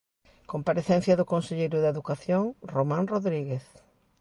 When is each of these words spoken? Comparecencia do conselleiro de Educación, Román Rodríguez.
Comparecencia 0.53 1.17
do 1.19 1.29
conselleiro 1.33 1.77
de 1.79 1.91
Educación, 1.93 2.43
Román 2.75 3.05
Rodríguez. 3.13 3.65